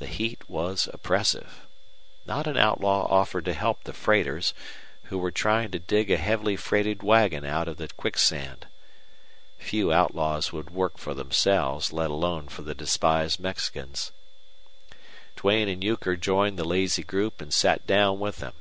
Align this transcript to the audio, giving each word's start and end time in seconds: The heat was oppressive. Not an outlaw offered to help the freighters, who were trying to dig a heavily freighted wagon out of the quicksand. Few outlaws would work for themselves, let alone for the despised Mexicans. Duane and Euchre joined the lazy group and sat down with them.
The 0.00 0.06
heat 0.06 0.50
was 0.50 0.86
oppressive. 0.92 1.64
Not 2.26 2.46
an 2.46 2.58
outlaw 2.58 3.06
offered 3.06 3.46
to 3.46 3.54
help 3.54 3.84
the 3.84 3.94
freighters, 3.94 4.52
who 5.04 5.16
were 5.16 5.30
trying 5.30 5.70
to 5.70 5.78
dig 5.78 6.10
a 6.10 6.18
heavily 6.18 6.56
freighted 6.56 7.02
wagon 7.02 7.46
out 7.46 7.68
of 7.68 7.78
the 7.78 7.88
quicksand. 7.88 8.66
Few 9.56 9.90
outlaws 9.90 10.52
would 10.52 10.68
work 10.68 10.98
for 10.98 11.14
themselves, 11.14 11.90
let 11.90 12.10
alone 12.10 12.48
for 12.50 12.60
the 12.60 12.74
despised 12.74 13.40
Mexicans. 13.40 14.12
Duane 15.36 15.70
and 15.70 15.82
Euchre 15.82 16.16
joined 16.16 16.58
the 16.58 16.64
lazy 16.64 17.02
group 17.02 17.40
and 17.40 17.50
sat 17.54 17.86
down 17.86 18.20
with 18.20 18.40
them. 18.40 18.52